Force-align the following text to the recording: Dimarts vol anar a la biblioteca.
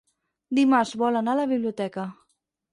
Dimarts 0.59 0.95
vol 1.03 1.21
anar 1.21 1.37
a 1.37 1.41
la 1.43 1.47
biblioteca. 1.55 2.09